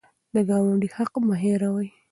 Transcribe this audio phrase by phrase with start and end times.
[0.33, 1.87] د ګاونډي حق مه هېروئ.